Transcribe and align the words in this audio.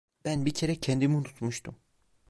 Ben 0.25 0.45
bir 0.45 0.53
kere 0.53 0.75
kendimi 0.79 1.15
unutmuştum. 1.15 1.75